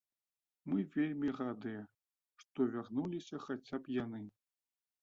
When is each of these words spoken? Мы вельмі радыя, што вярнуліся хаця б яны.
Мы 0.69 0.79
вельмі 0.95 1.33
радыя, 1.41 1.83
што 2.45 2.59
вярнуліся 2.73 3.45
хаця 3.47 3.77
б 3.87 3.97
яны. 4.03 4.27